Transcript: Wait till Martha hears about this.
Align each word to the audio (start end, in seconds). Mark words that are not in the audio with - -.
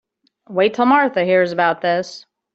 Wait 0.49 0.73
till 0.73 0.87
Martha 0.87 1.23
hears 1.25 1.51
about 1.51 1.81
this. 1.81 2.25